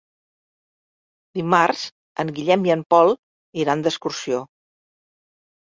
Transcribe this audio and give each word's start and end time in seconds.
Dimarts 1.39 1.83
en 2.25 2.33
Guillem 2.39 2.67
i 2.71 2.75
en 2.77 2.83
Pol 2.97 3.15
iran 3.67 3.87
d'excursió. 3.87 4.43